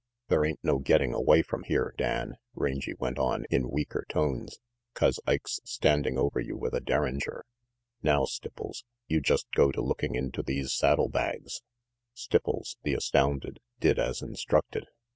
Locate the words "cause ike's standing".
4.95-6.17